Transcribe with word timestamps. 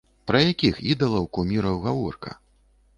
Пра 0.29 0.39
якіх 0.51 0.79
ідалаў, 0.95 1.29
куміраў 1.37 1.81
гаворка? 1.87 2.31